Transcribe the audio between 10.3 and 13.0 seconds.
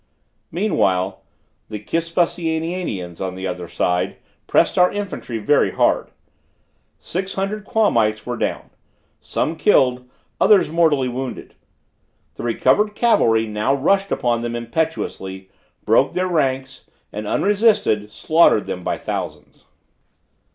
others mortally wounded. The recovered